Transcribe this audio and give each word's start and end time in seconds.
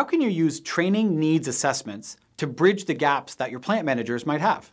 how 0.00 0.04
can 0.04 0.22
you 0.22 0.30
use 0.30 0.60
training 0.60 1.20
needs 1.20 1.46
assessments 1.46 2.16
to 2.38 2.46
bridge 2.46 2.86
the 2.86 2.94
gaps 2.94 3.34
that 3.34 3.50
your 3.50 3.60
plant 3.60 3.84
managers 3.84 4.24
might 4.24 4.40
have? 4.40 4.72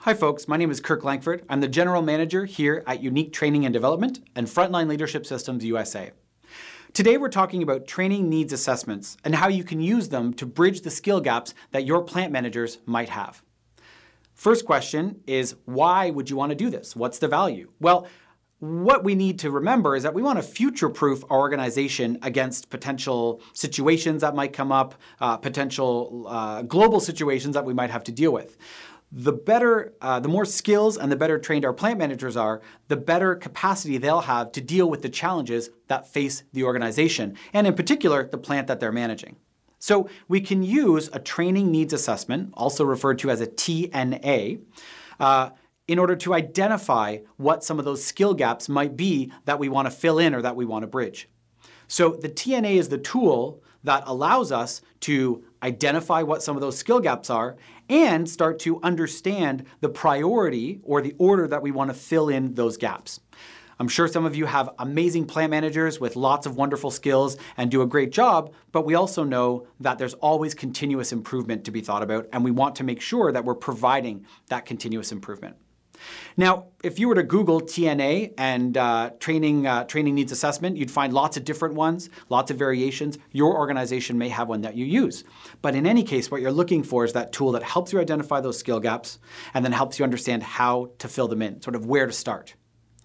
Hi 0.00 0.12
folks, 0.12 0.46
my 0.46 0.58
name 0.58 0.70
is 0.70 0.78
Kirk 0.78 1.04
Langford. 1.04 1.42
I'm 1.48 1.62
the 1.62 1.68
General 1.68 2.02
Manager 2.02 2.44
here 2.44 2.84
at 2.86 3.02
Unique 3.02 3.32
Training 3.32 3.64
and 3.64 3.72
Development 3.72 4.20
and 4.36 4.46
Frontline 4.46 4.88
Leadership 4.88 5.24
Systems 5.24 5.64
USA. 5.64 6.10
Today 6.92 7.16
we're 7.16 7.30
talking 7.30 7.62
about 7.62 7.86
training 7.86 8.28
needs 8.28 8.52
assessments 8.52 9.16
and 9.24 9.34
how 9.34 9.48
you 9.48 9.64
can 9.64 9.80
use 9.80 10.10
them 10.10 10.34
to 10.34 10.44
bridge 10.44 10.82
the 10.82 10.90
skill 10.90 11.22
gaps 11.22 11.54
that 11.70 11.86
your 11.86 12.02
plant 12.02 12.30
managers 12.30 12.76
might 12.84 13.08
have. 13.08 13.42
First 14.34 14.66
question 14.66 15.22
is 15.26 15.56
why 15.64 16.10
would 16.10 16.28
you 16.28 16.36
want 16.36 16.50
to 16.50 16.56
do 16.56 16.68
this? 16.68 16.94
What's 16.94 17.18
the 17.18 17.26
value? 17.26 17.70
Well, 17.80 18.06
what 18.62 19.02
we 19.02 19.16
need 19.16 19.40
to 19.40 19.50
remember 19.50 19.96
is 19.96 20.04
that 20.04 20.14
we 20.14 20.22
want 20.22 20.38
to 20.38 20.42
future-proof 20.42 21.24
our 21.28 21.38
organization 21.40 22.16
against 22.22 22.70
potential 22.70 23.40
situations 23.54 24.20
that 24.20 24.36
might 24.36 24.52
come 24.52 24.70
up, 24.70 24.94
uh, 25.20 25.36
potential 25.36 26.26
uh, 26.28 26.62
global 26.62 27.00
situations 27.00 27.54
that 27.54 27.64
we 27.64 27.74
might 27.74 27.90
have 27.90 28.04
to 28.04 28.12
deal 28.12 28.32
with. 28.32 28.56
The 29.10 29.32
better, 29.32 29.94
uh, 30.00 30.20
the 30.20 30.28
more 30.28 30.44
skills 30.44 30.96
and 30.96 31.10
the 31.10 31.16
better 31.16 31.40
trained 31.40 31.64
our 31.64 31.72
plant 31.72 31.98
managers 31.98 32.36
are, 32.36 32.62
the 32.86 32.96
better 32.96 33.34
capacity 33.34 33.98
they'll 33.98 34.20
have 34.20 34.52
to 34.52 34.60
deal 34.60 34.88
with 34.88 35.02
the 35.02 35.08
challenges 35.08 35.70
that 35.88 36.06
face 36.06 36.44
the 36.52 36.62
organization, 36.62 37.36
and 37.52 37.66
in 37.66 37.74
particular, 37.74 38.28
the 38.28 38.38
plant 38.38 38.68
that 38.68 38.78
they're 38.78 38.92
managing. 38.92 39.34
So 39.80 40.08
we 40.28 40.40
can 40.40 40.62
use 40.62 41.10
a 41.12 41.18
training 41.18 41.72
needs 41.72 41.92
assessment, 41.92 42.50
also 42.54 42.84
referred 42.84 43.18
to 43.18 43.30
as 43.30 43.40
a 43.40 43.48
TNA, 43.48 44.60
uh, 45.18 45.50
in 45.88 45.98
order 45.98 46.14
to 46.16 46.34
identify 46.34 47.18
what 47.36 47.64
some 47.64 47.78
of 47.78 47.84
those 47.84 48.04
skill 48.04 48.34
gaps 48.34 48.68
might 48.68 48.96
be 48.96 49.32
that 49.44 49.58
we 49.58 49.68
want 49.68 49.86
to 49.86 49.90
fill 49.90 50.18
in 50.18 50.34
or 50.34 50.42
that 50.42 50.56
we 50.56 50.64
want 50.64 50.82
to 50.82 50.86
bridge. 50.86 51.28
So 51.88 52.10
the 52.10 52.28
TNA 52.28 52.76
is 52.76 52.88
the 52.88 52.98
tool 52.98 53.62
that 53.84 54.04
allows 54.06 54.52
us 54.52 54.80
to 55.00 55.44
identify 55.62 56.22
what 56.22 56.42
some 56.42 56.56
of 56.56 56.60
those 56.60 56.78
skill 56.78 57.00
gaps 57.00 57.30
are 57.30 57.56
and 57.88 58.28
start 58.28 58.58
to 58.60 58.80
understand 58.82 59.64
the 59.80 59.88
priority 59.88 60.80
or 60.84 61.02
the 61.02 61.14
order 61.18 61.48
that 61.48 61.62
we 61.62 61.72
want 61.72 61.90
to 61.90 61.94
fill 61.94 62.28
in 62.28 62.54
those 62.54 62.76
gaps. 62.76 63.20
I'm 63.78 63.88
sure 63.88 64.06
some 64.06 64.24
of 64.24 64.36
you 64.36 64.46
have 64.46 64.70
amazing 64.78 65.26
plant 65.26 65.50
managers 65.50 65.98
with 65.98 66.14
lots 66.14 66.46
of 66.46 66.56
wonderful 66.56 66.92
skills 66.92 67.36
and 67.56 67.68
do 67.70 67.82
a 67.82 67.86
great 67.86 68.12
job, 68.12 68.54
but 68.70 68.86
we 68.86 68.94
also 68.94 69.24
know 69.24 69.66
that 69.80 69.98
there's 69.98 70.14
always 70.14 70.54
continuous 70.54 71.10
improvement 71.10 71.64
to 71.64 71.72
be 71.72 71.80
thought 71.80 72.02
about, 72.02 72.28
and 72.32 72.44
we 72.44 72.52
want 72.52 72.76
to 72.76 72.84
make 72.84 73.00
sure 73.00 73.32
that 73.32 73.44
we're 73.44 73.56
providing 73.56 74.24
that 74.48 74.64
continuous 74.64 75.10
improvement. 75.10 75.56
Now, 76.36 76.66
if 76.82 76.98
you 76.98 77.08
were 77.08 77.14
to 77.14 77.22
Google 77.22 77.60
TNA 77.60 78.34
and 78.38 78.76
uh, 78.76 79.10
training, 79.20 79.66
uh, 79.66 79.84
training 79.84 80.14
needs 80.14 80.32
assessment, 80.32 80.76
you'd 80.76 80.90
find 80.90 81.12
lots 81.12 81.36
of 81.36 81.44
different 81.44 81.74
ones, 81.74 82.10
lots 82.28 82.50
of 82.50 82.56
variations. 82.56 83.18
Your 83.30 83.56
organization 83.56 84.18
may 84.18 84.28
have 84.28 84.48
one 84.48 84.62
that 84.62 84.74
you 84.74 84.84
use. 84.84 85.24
But 85.60 85.74
in 85.74 85.86
any 85.86 86.02
case, 86.02 86.30
what 86.30 86.40
you're 86.40 86.52
looking 86.52 86.82
for 86.82 87.04
is 87.04 87.12
that 87.12 87.32
tool 87.32 87.52
that 87.52 87.62
helps 87.62 87.92
you 87.92 88.00
identify 88.00 88.40
those 88.40 88.58
skill 88.58 88.80
gaps 88.80 89.18
and 89.54 89.64
then 89.64 89.72
helps 89.72 89.98
you 89.98 90.04
understand 90.04 90.42
how 90.42 90.90
to 90.98 91.08
fill 91.08 91.28
them 91.28 91.42
in, 91.42 91.60
sort 91.60 91.76
of 91.76 91.86
where 91.86 92.06
to 92.06 92.12
start. 92.12 92.54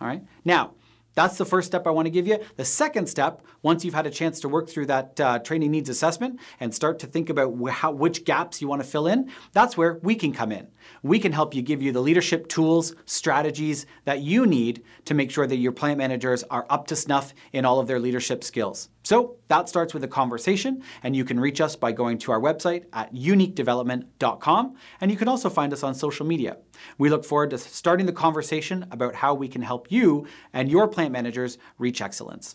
All 0.00 0.08
right? 0.08 0.22
Now, 0.44 0.72
that's 1.14 1.36
the 1.36 1.44
first 1.44 1.66
step 1.66 1.86
I 1.86 1.90
want 1.90 2.06
to 2.06 2.10
give 2.10 2.26
you. 2.26 2.38
The 2.56 2.64
second 2.64 3.08
step, 3.08 3.42
once 3.62 3.84
you've 3.84 3.94
had 3.94 4.06
a 4.06 4.10
chance 4.10 4.40
to 4.40 4.48
work 4.48 4.68
through 4.68 4.86
that 4.86 5.20
uh, 5.20 5.38
training 5.40 5.70
needs 5.70 5.88
assessment 5.88 6.40
and 6.60 6.74
start 6.74 6.98
to 7.00 7.06
think 7.06 7.28
about 7.28 7.54
how, 7.68 7.92
which 7.92 8.24
gaps 8.24 8.60
you 8.62 8.68
want 8.68 8.82
to 8.82 8.88
fill 8.88 9.06
in, 9.06 9.30
that's 9.52 9.76
where 9.76 9.98
we 10.02 10.14
can 10.14 10.32
come 10.32 10.52
in. 10.52 10.68
We 11.02 11.18
can 11.18 11.32
help 11.32 11.54
you 11.54 11.62
give 11.62 11.82
you 11.82 11.92
the 11.92 12.00
leadership 12.00 12.48
tools, 12.48 12.94
strategies 13.04 13.86
that 14.04 14.20
you 14.20 14.46
need 14.46 14.82
to 15.04 15.14
make 15.14 15.30
sure 15.30 15.46
that 15.46 15.56
your 15.56 15.72
plant 15.72 15.98
managers 15.98 16.42
are 16.44 16.66
up 16.70 16.86
to 16.88 16.96
snuff 16.96 17.34
in 17.52 17.64
all 17.64 17.78
of 17.78 17.86
their 17.86 18.00
leadership 18.00 18.42
skills. 18.42 18.88
So 19.04 19.36
that 19.48 19.68
starts 19.68 19.94
with 19.94 20.04
a 20.04 20.08
conversation, 20.08 20.82
and 21.02 21.16
you 21.16 21.24
can 21.24 21.38
reach 21.38 21.60
us 21.60 21.74
by 21.74 21.90
going 21.92 22.18
to 22.18 22.32
our 22.32 22.40
website 22.40 22.84
at 22.92 23.12
uniquedevelopment.com, 23.12 24.76
and 25.00 25.10
you 25.10 25.16
can 25.16 25.28
also 25.28 25.50
find 25.50 25.72
us 25.72 25.82
on 25.82 25.94
social 25.94 26.24
media. 26.24 26.58
We 26.98 27.10
look 27.10 27.24
forward 27.24 27.50
to 27.50 27.58
starting 27.58 28.06
the 28.06 28.12
conversation 28.12 28.86
about 28.90 29.14
how 29.16 29.34
we 29.34 29.48
can 29.48 29.62
help 29.62 29.90
you 29.90 30.26
and 30.52 30.70
your 30.70 30.88
plant 31.02 31.12
managers 31.12 31.58
reach 31.78 32.00
excellence. 32.00 32.54